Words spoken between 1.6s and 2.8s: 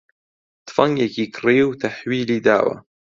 و تەحویلی داوە